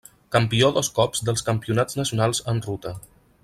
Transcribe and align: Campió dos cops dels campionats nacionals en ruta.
Campió 0.35 0.69
dos 0.77 0.89
cops 0.95 1.21
dels 1.29 1.45
campionats 1.51 2.01
nacionals 2.03 2.43
en 2.55 2.67
ruta. 2.71 2.97